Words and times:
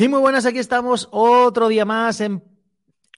Y 0.00 0.08
muy 0.08 0.20
buenas, 0.20 0.46
aquí 0.46 0.58
estamos 0.58 1.10
otro 1.10 1.68
día 1.68 1.84
más 1.84 2.22
en 2.22 2.42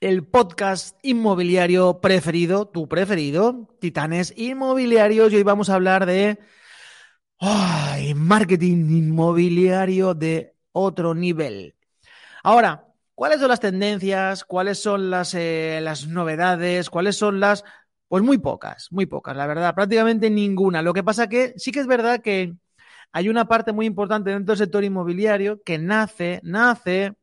el 0.01 0.27
podcast 0.27 0.99
inmobiliario 1.01 2.01
preferido, 2.01 2.67
tu 2.67 2.89
preferido, 2.89 3.69
Titanes 3.79 4.33
Inmobiliarios. 4.35 5.31
Y 5.31 5.37
hoy 5.37 5.43
vamos 5.43 5.69
a 5.69 5.75
hablar 5.75 6.05
de 6.05 6.39
marketing 8.17 8.89
inmobiliario 8.97 10.13
de 10.13 10.57
otro 10.73 11.15
nivel. 11.15 11.73
Ahora, 12.43 12.85
¿cuáles 13.15 13.39
son 13.39 13.47
las 13.47 13.61
tendencias? 13.61 14.43
¿Cuáles 14.43 14.77
son 14.77 15.09
las, 15.09 15.33
eh, 15.35 15.79
las 15.81 16.07
novedades? 16.07 16.89
¿Cuáles 16.89 17.15
son 17.15 17.39
las...? 17.39 17.63
Pues 18.09 18.23
muy 18.23 18.39
pocas, 18.39 18.89
muy 18.91 19.05
pocas, 19.05 19.37
la 19.37 19.47
verdad, 19.47 19.73
prácticamente 19.73 20.29
ninguna. 20.29 20.81
Lo 20.81 20.93
que 20.93 21.01
pasa 21.01 21.29
que 21.29 21.53
sí 21.55 21.71
que 21.71 21.79
es 21.79 21.87
verdad 21.87 22.19
que 22.19 22.55
hay 23.13 23.29
una 23.29 23.47
parte 23.47 23.71
muy 23.71 23.85
importante 23.85 24.31
dentro 24.31 24.53
del 24.53 24.57
sector 24.57 24.83
inmobiliario 24.83 25.61
que 25.63 25.77
nace, 25.77 26.39
nace, 26.43 27.13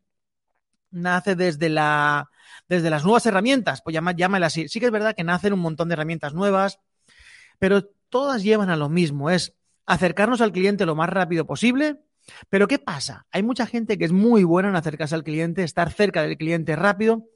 nace 0.93 1.35
desde 1.35 1.69
la, 1.69 2.31
desde 2.69 2.91
las 2.91 3.05
nuevas 3.05 3.27
herramientas, 3.27 3.83
pues 3.83 3.93
llama, 3.93 4.15
así. 4.47 4.69
Sí 4.69 4.79
que 4.79 4.87
es 4.87 4.93
verdad 4.93 5.17
que 5.17 5.25
nacen 5.25 5.53
un 5.53 5.59
montón 5.59 5.89
de 5.89 5.95
herramientas 5.95 6.33
nuevas, 6.33 6.79
pero 7.59 7.85
todas 8.09 8.45
llevan 8.45 8.71
a 8.71 8.77
lo 8.77 8.89
mismo, 8.89 9.31
es 9.31 9.57
acercarnos 9.85 10.41
al 10.41 10.53
cliente 10.53 10.87
lo 10.87 10.95
más 10.95 11.09
rápido 11.09 11.45
posible. 11.45 11.97
Pero 12.49 12.69
¿qué 12.69 12.79
pasa? 12.79 13.27
Hay 13.33 13.43
mucha 13.43 13.67
gente 13.67 13.99
que 13.99 14.05
es 14.05 14.13
muy 14.13 14.45
buena 14.45 14.69
en 14.69 14.77
acercarse 14.77 15.17
al 15.17 15.25
cliente, 15.25 15.65
estar 15.65 15.91
cerca 15.91 16.23
del 16.23 16.37
cliente 16.37 16.77
rápido, 16.77 17.27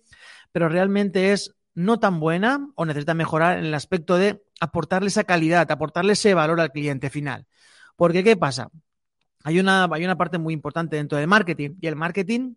pero 0.53 0.69
realmente 0.69 1.33
es 1.33 1.57
no 1.75 1.99
tan 1.99 2.21
buena 2.21 2.69
o 2.77 2.85
necesita 2.85 3.15
mejorar 3.15 3.59
en 3.59 3.65
el 3.65 3.75
aspecto 3.75 4.17
de 4.17 4.45
aportarle 4.61 5.09
esa 5.09 5.25
calidad, 5.25 5.69
aportarle 5.73 6.13
ese 6.13 6.35
valor 6.35 6.61
al 6.61 6.71
cliente 6.71 7.11
final. 7.11 7.49
Porque, 7.97 8.25
¿qué 8.25 8.37
pasa? 8.37 8.71
Hay 9.45 9.61
una, 9.61 9.85
hay 9.85 10.05
una 10.05 10.17
parte 10.17 10.39
muy 10.39 10.55
importante 10.55 10.97
dentro 10.97 11.19
del 11.19 11.29
marketing 11.29 11.77
y 11.81 11.87
el 11.87 11.97
marketing, 11.97 12.55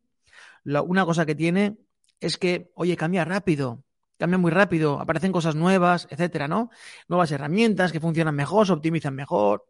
lo, 0.64 0.84
una 0.84 1.06
cosa 1.06 1.26
que 1.26 1.36
tiene 1.36 1.78
es 2.20 2.38
que, 2.38 2.72
oye, 2.76 2.96
cambia 2.96 3.26
rápido, 3.26 3.84
cambia 4.18 4.38
muy 4.38 4.52
rápido, 4.52 5.00
aparecen 5.00 5.32
cosas 5.32 5.56
nuevas, 5.56 6.08
etcétera, 6.10 6.48
¿no? 6.48 6.70
Nuevas 7.08 7.32
herramientas 7.32 7.92
que 7.92 8.00
funcionan 8.00 8.36
mejor, 8.36 8.66
se 8.66 8.74
optimizan 8.74 9.16
mejor. 9.16 9.66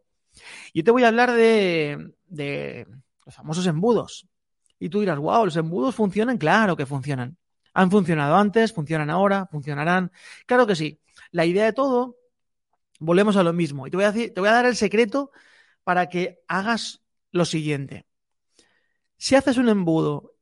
Yo 0.72 0.84
te 0.84 0.90
voy 0.90 1.04
a 1.04 1.08
hablar 1.08 1.32
de, 1.32 2.12
de 2.26 2.86
los 3.26 3.34
famosos 3.34 3.66
embudos. 3.66 4.26
Y 4.78 4.88
tú 4.88 5.00
dirás, 5.00 5.18
wow, 5.18 5.44
los 5.44 5.56
embudos 5.56 5.94
funcionan, 5.94 6.38
claro 6.38 6.76
que 6.76 6.86
funcionan. 6.86 7.36
Han 7.74 7.90
funcionado 7.90 8.36
antes, 8.36 8.72
funcionan 8.72 9.10
ahora, 9.10 9.46
funcionarán. 9.50 10.12
Claro 10.46 10.66
que 10.66 10.76
sí. 10.76 11.00
La 11.32 11.44
idea 11.44 11.64
de 11.64 11.72
todo, 11.72 12.16
volvemos 13.00 13.36
a 13.36 13.42
lo 13.42 13.52
mismo. 13.52 13.86
Y 13.86 13.90
te 13.90 13.96
voy 13.96 14.04
a, 14.04 14.12
decir, 14.12 14.32
te 14.32 14.40
voy 14.40 14.48
a 14.48 14.52
dar 14.52 14.66
el 14.66 14.76
secreto 14.76 15.32
para 15.88 16.10
que 16.10 16.42
hagas 16.48 17.00
lo 17.30 17.46
siguiente. 17.46 18.04
Si 19.16 19.36
haces 19.36 19.56
un 19.56 19.70
embudo, 19.70 20.34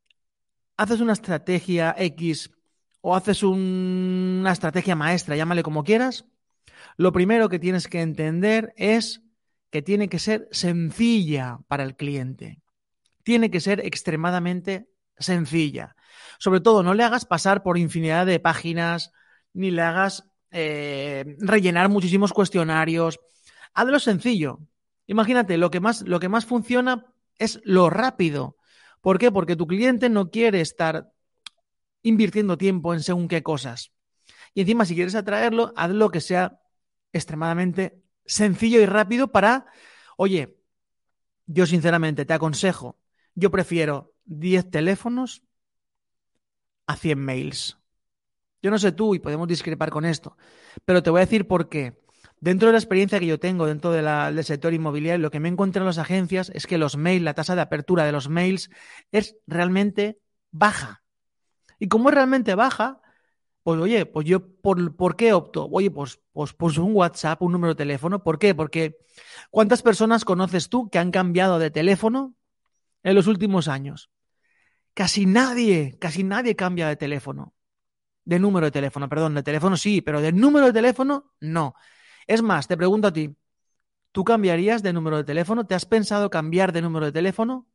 haces 0.77 1.01
una 1.01 1.13
estrategia 1.13 1.95
X 1.97 2.51
o 3.01 3.15
haces 3.15 3.45
un, 3.45 4.39
una 4.41 4.51
estrategia 4.51 4.97
maestra, 4.97 5.37
llámale 5.37 5.63
como 5.63 5.85
quieras, 5.85 6.25
lo 6.97 7.13
primero 7.13 7.49
que 7.49 7.61
tienes 7.61 7.87
que 7.87 8.01
entender 8.01 8.75
es 8.77 9.23
que 9.71 9.83
tiene 9.83 10.09
que 10.09 10.19
ser 10.19 10.49
sencilla 10.51 11.61
para 11.69 11.85
el 11.85 11.95
cliente. 11.95 12.61
Tiene 13.23 13.49
que 13.49 13.61
ser 13.61 13.87
extremadamente 13.87 14.91
sencilla. 15.17 15.95
Sobre 16.41 16.59
todo, 16.59 16.83
no 16.83 16.93
le 16.93 17.05
hagas 17.05 17.25
pasar 17.25 17.63
por 17.63 17.79
infinidad 17.79 18.27
de 18.27 18.41
páginas, 18.41 19.13
ni 19.53 19.71
le 19.71 19.83
hagas 19.83 20.25
eh, 20.51 21.37
rellenar 21.39 21.89
muchísimos 21.89 22.33
cuestionarios. 22.33 23.21
Hazlo 23.75 24.01
sencillo. 24.01 24.59
Imagínate, 25.07 25.57
lo 25.57 25.71
que, 25.71 25.81
más, 25.81 26.03
lo 26.03 26.21
que 26.21 26.29
más 26.29 26.47
funciona 26.47 27.07
es 27.39 27.61
lo 27.65 27.91
rápido. 27.91 28.57
¿Por 29.01 29.19
qué? 29.19 29.31
Porque 29.31 29.57
tu 29.57 29.67
cliente 29.67 30.09
no 30.09 30.31
quiere 30.31 30.61
estar 30.61 31.13
invirtiendo 32.03 32.59
tiempo 32.59 32.95
en 32.95 33.03
según 33.03 33.29
qué 33.29 33.43
cosas. 33.43 33.93
Y 34.55 34.63
encima, 34.63 34.85
si 34.85 34.95
quieres 34.95 35.15
atraerlo, 35.15 35.73
hazlo 35.77 36.11
que 36.11 36.21
sea 36.21 36.61
extremadamente 37.13 38.03
sencillo 38.25 38.81
y 38.81 38.87
rápido 38.87 39.31
para, 39.31 39.67
oye, 40.17 40.57
yo 41.47 41.67
sinceramente 41.67 42.25
te 42.25 42.35
aconsejo, 42.35 42.99
yo 43.35 43.51
prefiero 43.51 44.15
10 44.25 44.71
teléfonos 44.71 45.43
a 46.87 46.97
100 46.97 47.19
mails. 47.19 47.79
Yo 48.63 48.71
no 48.71 48.79
sé 48.79 48.93
tú 48.93 49.15
y 49.15 49.19
podemos 49.19 49.47
discrepar 49.47 49.91
con 49.91 50.05
esto, 50.05 50.37
pero 50.85 51.03
te 51.03 51.11
voy 51.11 51.19
a 51.19 51.25
decir 51.27 51.47
por 51.47 51.69
qué. 51.69 51.97
Dentro 52.41 52.69
de 52.69 52.73
la 52.73 52.79
experiencia 52.79 53.19
que 53.19 53.27
yo 53.27 53.41
tengo 53.41 53.67
dentro 53.67 53.93
del 53.93 54.45
sector 54.45 54.75
inmobiliario, 54.75 55.23
lo 55.23 55.31
que 55.31 55.41
me 55.41 55.49
encuentro 55.49 55.83
en 55.83 55.87
las 55.87 55.99
agencias 55.99 56.51
es 56.55 56.67
que 56.67 56.79
los 56.79 56.97
mails, 56.97 57.25
la 57.25 57.35
tasa 57.35 57.55
de 57.55 57.63
apertura 57.63 58.05
de 58.05 58.13
los 58.13 58.29
mails 58.29 58.71
es 59.11 59.37
realmente 59.47 60.19
baja. 60.51 61.03
Y 61.79 61.89
como 61.89 62.11
es 62.11 62.15
realmente 62.15 62.55
baja, 62.55 63.01
pues 63.63 63.81
oye, 63.81 64.07
pues 64.07 64.27
yo, 64.27 64.47
¿por, 64.61 64.95
¿por 64.95 65.17
qué 65.17 65.33
opto? 65.33 65.69
Oye, 65.73 65.91
pues, 65.91 66.21
pues, 66.33 66.53
pues 66.53 66.79
un 66.79 66.95
WhatsApp, 66.95 67.43
un 67.43 67.53
número 67.53 67.75
de 67.75 67.79
teléfono. 67.79 68.23
¿Por 68.23 68.39
qué? 68.39 68.55
Porque 68.55 68.99
¿cuántas 69.51 69.83
personas 69.83 70.25
conoces 70.25 70.69
tú 70.69 70.89
que 70.89 70.99
han 70.99 71.11
cambiado 71.11 71.59
de 71.59 71.71
teléfono 71.71 72.37
en 73.03 73.15
los 73.15 73.27
últimos 73.27 73.67
años? 73.67 74.11
Casi 74.95 75.27
nadie, 75.27 75.97
casi 75.99 76.23
nadie 76.23 76.55
cambia 76.55 76.87
de 76.87 76.97
teléfono. 76.97 77.55
De 78.25 78.39
número 78.39 78.67
de 78.67 78.71
teléfono, 78.73 79.09
perdón, 79.09 79.35
de 79.35 79.43
teléfono 79.43 79.77
sí, 79.77 80.01
pero 80.01 80.21
de 80.21 80.33
número 80.33 80.67
de 80.67 80.73
teléfono 80.73 81.33
no. 81.41 81.75
Es 82.27 82.43
más, 82.43 82.69
te 82.69 82.77
pregunto 82.77 83.09
a 83.09 83.13
ti, 83.13 83.37
¿tú 84.13 84.25
cambiarías 84.25 84.83
de 84.83 84.93
número 84.93 85.17
de 85.19 85.25
teléfono? 85.25 85.67
¿Te 85.67 85.75
has 85.75 85.87
pensado 85.87 86.31
cambiar 86.31 86.73
de 86.73 86.83
número 86.83 87.07
de 87.07 87.13
teléfono? 87.13 87.67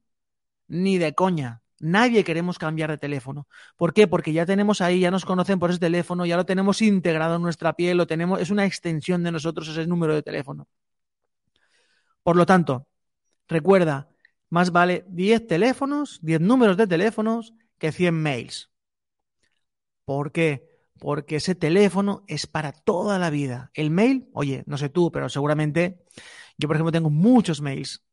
Ni 0.67 0.97
de 0.97 1.13
coña. 1.13 1.61
Nadie 1.79 2.23
queremos 2.23 2.59
cambiar 2.59 2.91
de 2.91 2.97
teléfono. 2.97 3.47
¿Por 3.75 3.93
qué? 3.93 4.07
Porque 4.07 4.33
ya 4.33 4.45
tenemos 4.45 4.81
ahí, 4.81 4.99
ya 4.99 5.11
nos 5.11 5.25
conocen 5.25 5.59
por 5.59 5.71
ese 5.71 5.79
teléfono, 5.79 6.25
ya 6.25 6.37
lo 6.37 6.45
tenemos 6.45 6.81
integrado 6.81 7.37
en 7.37 7.41
nuestra 7.41 7.73
piel, 7.73 7.97
lo 7.97 8.07
tenemos, 8.07 8.39
es 8.39 8.51
una 8.51 8.65
extensión 8.65 9.23
de 9.23 9.31
nosotros 9.31 9.67
ese 9.67 9.87
número 9.87 10.13
de 10.13 10.21
teléfono. 10.21 10.67
Por 12.23 12.35
lo 12.35 12.45
tanto, 12.45 12.87
recuerda, 13.47 14.09
más 14.49 14.71
vale 14.71 15.05
10 15.09 15.47
teléfonos, 15.47 16.19
10 16.21 16.39
números 16.41 16.77
de 16.77 16.87
teléfonos 16.87 17.53
que 17.79 17.91
100 17.91 18.13
mails. 18.13 18.69
¿Por 20.05 20.31
qué? 20.31 20.70
Porque 21.01 21.37
ese 21.37 21.55
teléfono 21.55 22.23
es 22.27 22.45
para 22.45 22.73
toda 22.73 23.17
la 23.17 23.31
vida. 23.31 23.71
El 23.73 23.89
mail, 23.89 24.29
oye, 24.33 24.61
no 24.67 24.77
sé 24.77 24.87
tú, 24.89 25.11
pero 25.11 25.29
seguramente 25.29 26.05
yo, 26.59 26.67
por 26.67 26.75
ejemplo, 26.75 26.91
tengo 26.91 27.09
muchos 27.09 27.59
mails, 27.59 28.05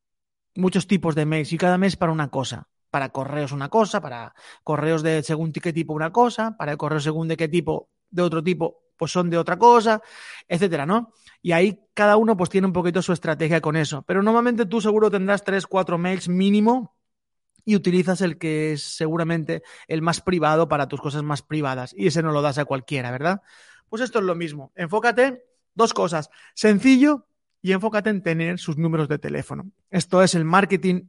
muchos 0.55 0.87
tipos 0.87 1.15
de 1.15 1.27
mails 1.27 1.53
y 1.53 1.59
cada 1.59 1.77
mes 1.77 1.97
para 1.97 2.13
una 2.13 2.31
cosa. 2.31 2.67
Para 2.91 3.11
correos 3.11 3.53
una 3.53 3.69
cosa, 3.69 4.01
para 4.01 4.35
correos 4.65 5.03
de 5.03 5.23
según 5.23 5.53
qué 5.53 5.71
tipo 5.75 5.93
una 5.93 6.13
cosa, 6.13 6.57
para 6.57 6.73
el 6.73 6.79
correo 6.79 6.99
según 6.99 7.29
de 7.29 7.37
qué 7.37 7.47
tipo, 7.47 7.91
de 8.09 8.23
otro 8.23 8.43
tipo, 8.43 8.85
pues 8.97 9.13
son 9.13 9.29
de 9.29 9.37
otra 9.37 9.59
cosa, 9.59 10.01
etcétera, 10.49 10.87
¿no? 10.87 11.13
Y 11.43 11.53
ahí 11.53 11.79
cada 11.93 12.17
uno 12.17 12.39
pues 12.39 12.49
tiene 12.49 12.69
un 12.69 12.73
poquito 12.73 13.03
su 13.03 13.13
estrategia 13.13 13.61
con 13.61 13.77
eso. 13.77 14.03
Pero 14.07 14.23
normalmente 14.23 14.65
tú 14.65 14.81
seguro 14.81 15.11
tendrás 15.11 15.45
tres, 15.45 15.67
cuatro 15.67 15.99
mails 15.99 16.27
mínimo 16.27 16.97
y 17.69 17.77
utilizas 17.77 18.23
el 18.23 18.39
que 18.39 18.73
es 18.73 18.83
seguramente 18.83 19.63
el 19.89 20.01
más 20.01 20.23
privado 20.23 20.69
para 20.69 20.89
tus 20.89 21.03
cosas 21.03 21.23
más 21.23 21.43
privadas. 21.43 21.95
Y 21.95 22.07
ese 22.07 22.23
no 22.23 22.33
lo 22.33 22.41
das 22.41 22.57
a 22.57 22.65
cualquiera, 22.65 23.11
¿verdad? 23.11 23.43
Pues 23.91 24.01
esto 24.01 24.21
es 24.21 24.25
lo 24.25 24.35
mismo. 24.35 24.73
Enfócate, 24.75 25.45
dos 25.75 25.93
cosas. 25.93 26.31
Sencillo 26.55 27.27
y 27.61 27.73
enfócate 27.73 28.09
en 28.09 28.23
tener 28.23 28.59
sus 28.59 28.79
números 28.79 29.07
de 29.07 29.19
teléfono. 29.19 29.71
Esto 29.91 30.23
es 30.23 30.35
el 30.35 30.47
marketing, 30.47 31.09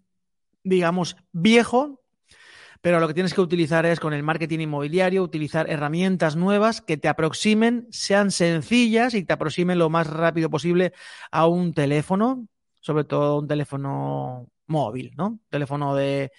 digamos, 0.61 1.15
viejo, 1.31 2.01
pero 2.81 2.99
lo 2.99 3.07
que 3.07 3.13
tienes 3.13 3.33
que 3.33 3.39
utilizar 3.39 3.85
es 3.85 4.01
con 4.01 4.11
el 4.11 4.23
marketing 4.23 4.59
inmobiliario, 4.59 5.23
utilizar 5.23 5.69
herramientas 5.69 6.35
nuevas 6.35 6.81
que 6.81 6.97
te 6.97 7.07
aproximen, 7.07 7.87
sean 7.89 8.31
sencillas 8.31 9.13
y 9.13 9.23
te 9.23 9.31
aproximen 9.31 9.79
lo 9.79 9.89
más 9.89 10.07
rápido 10.07 10.49
posible 10.49 10.91
a 11.31 11.47
un 11.47 11.73
teléfono, 11.73 12.49
sobre 12.81 13.05
todo 13.05 13.39
un 13.39 13.47
teléfono 13.47 14.49
móvil, 14.69 15.13
¿no? 15.17 15.39
Teléfono 15.49 15.95
de, 15.95 16.31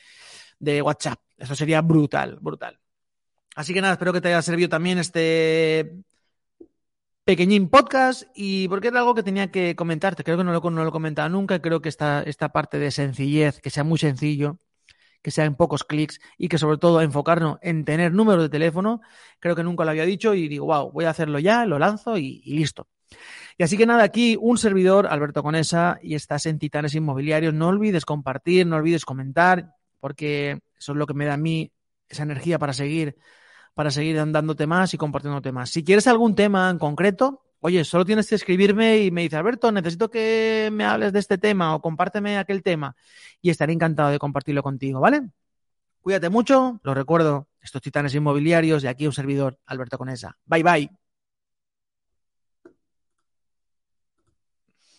de 0.59 0.83
WhatsApp. 0.83 1.21
Eso 1.37 1.55
sería 1.55 1.83
brutal, 1.83 2.39
brutal. 2.41 2.79
Así 3.57 3.75
que 3.75 3.81
nada, 3.81 3.95
espero 3.95 4.13
que 4.13 4.21
te 4.21 4.29
haya 4.29 4.43
servido 4.43 4.69
también 4.69 4.99
este 4.99 5.93
pequeñín 7.25 7.69
podcast 7.69 8.25
y 8.35 8.69
porque 8.69 8.89
era 8.89 9.01
algo 9.01 9.15
que 9.15 9.23
tenía 9.23 9.51
que 9.51 9.77
comentarte. 9.77 10.25
Creo 10.25 10.39
que 10.39 10.45
no 10.45 10.53
lo, 10.53 10.61
no 10.71 10.83
lo 10.83 10.89
he 10.89 10.93
comentado 10.93 11.29
nunca. 11.29 11.61
Creo 11.61 11.81
que 11.81 11.89
esta, 11.89 12.23
esta 12.23 12.51
parte 12.51 12.79
de 12.79 12.91
sencillez, 12.91 13.61
que 13.61 13.71
sea 13.71 13.85
muy 13.85 13.99
sencillo, 13.99 14.59
que 15.23 15.31
sea 15.31 15.45
en 15.45 15.55
pocos 15.57 15.85
clics 15.85 16.21
y 16.39 16.49
que 16.49 16.59
sobre 16.59 16.79
todo 16.79 17.01
enfocarnos 17.03 17.59
en 17.63 17.85
tener 17.85 18.13
número 18.13 18.43
de 18.43 18.49
teléfono. 18.49 19.01
Creo 19.41 19.57
que 19.57 19.65
nunca 19.65 19.85
lo 19.85 19.91
había 19.91 20.05
dicho 20.05 20.35
y 20.35 20.49
digo, 20.49 20.67
wow, 20.67 20.91
voy 20.93 21.05
a 21.05 21.11
hacerlo 21.11 21.39
ya, 21.39 21.67
lo 21.67 21.79
lanzo 21.79 22.19
y, 22.19 22.43
y 22.45 22.55
listo. 22.55 22.89
Y 23.59 23.63
así 23.63 23.77
que 23.77 23.87
nada, 23.87 24.03
aquí 24.03 24.37
un 24.41 24.59
servidor, 24.59 25.07
Alberto 25.07 25.43
Conesa, 25.43 25.99
y 26.03 26.15
estás 26.15 26.47
en 26.47 26.59
Titanes 26.59 26.95
Inmobiliarios. 26.95 27.53
No 27.53 27.69
olvides 27.69 28.05
compartir, 28.05 28.67
no 28.67 28.77
olvides 28.77 29.05
comentar, 29.05 29.75
porque 30.01 30.61
eso 30.79 30.93
es 30.93 30.99
lo 30.99 31.07
que 31.07 31.15
me 31.15 31.27
da 31.27 31.35
a 31.35 31.37
mí 31.37 31.71
esa 32.09 32.23
energía 32.23 32.59
para 32.59 32.73
seguir, 32.73 33.17
para 33.75 33.91
seguir 33.91 34.17
dándote 34.17 34.67
más 34.67 34.95
y 34.95 34.97
compartiéndote 34.97 35.53
más. 35.53 35.71
Si 35.71 35.85
quieres 35.85 36.07
algún 36.07 36.35
tema 36.35 36.71
en 36.71 36.79
concreto, 36.79 37.43
oye, 37.61 37.85
solo 37.85 38.05
tienes 38.05 38.29
que 38.29 38.35
escribirme 38.35 38.99
y 38.99 39.11
me 39.11 39.23
dice, 39.23 39.37
Alberto, 39.37 39.71
necesito 39.71 40.11
que 40.11 40.71
me 40.73 40.85
hables 40.85 41.13
de 41.13 41.19
este 41.19 41.39
tema 41.39 41.75
o 41.75 41.81
compárteme 41.81 42.39
aquel 42.39 42.63
tema 42.63 42.97
y 43.41 43.51
estaré 43.51 43.73
encantado 43.73 44.11
de 44.11 44.19
compartirlo 44.19 44.63
contigo, 44.63 45.01
¿vale? 45.01 45.23
Cuídate 46.01 46.31
mucho, 46.31 46.81
lo 46.83 46.95
recuerdo, 46.95 47.49
estos 47.61 47.83
titanes 47.83 48.15
inmobiliarios 48.15 48.83
y 48.85 48.87
aquí 48.87 49.07
un 49.07 49.13
servidor, 49.13 49.59
Alberto 49.67 49.99
Conesa. 49.99 50.37
Bye 50.47 50.63
bye. 50.63 51.00